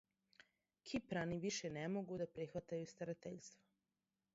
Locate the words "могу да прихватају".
1.99-2.93